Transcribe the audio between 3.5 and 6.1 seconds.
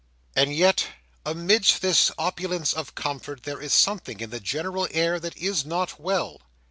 is something in the general air that is not